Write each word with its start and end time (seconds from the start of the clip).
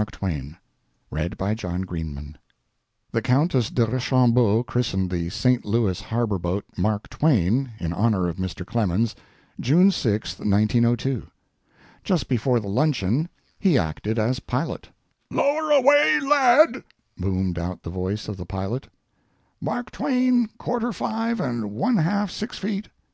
LOUIS 0.00 0.06
HARBOR 0.18 0.58
BOAT 1.10 1.38
"MARK 1.42 1.58
TWAIN" 1.60 2.38
The 3.12 3.20
Countess 3.20 3.68
de 3.68 3.84
Rochambeau 3.84 4.62
christened 4.62 5.10
the 5.10 5.28
St. 5.28 5.62
Louis 5.66 6.00
harbor 6.00 6.38
boat 6.38 6.64
'Mark 6.78 7.10
Twain' 7.10 7.72
in 7.78 7.92
honor 7.92 8.26
of 8.26 8.38
Mr. 8.38 8.64
Clemens, 8.64 9.14
June 9.60 9.90
6, 9.90 10.38
1902. 10.38 11.26
Just 12.02 12.28
before 12.28 12.60
the 12.60 12.68
luncheon 12.68 13.28
he 13.58 13.76
acted 13.76 14.18
as 14.18 14.40
pilot. 14.40 14.88
"Lower 15.30 15.70
away 15.70 16.18
lead!" 16.22 16.82
boomed 17.18 17.58
out 17.58 17.82
the 17.82 17.90
voice 17.90 18.26
of 18.26 18.38
the 18.38 18.46
pilot. 18.46 18.88
"Mark 19.60 19.90
twain, 19.90 20.48
quarter 20.56 20.94
five 20.94 21.40
and 21.40 21.72
one 21.72 21.98
half 21.98 22.30
six 22.30 22.56
feet!" 22.56 22.88